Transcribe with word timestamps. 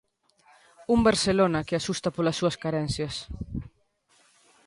Un 0.93 0.99
Barcelona 1.07 1.65
que 1.67 1.75
asusta 1.77 2.13
polas 2.15 2.37
súas 2.39 2.59
carencias. 2.63 3.15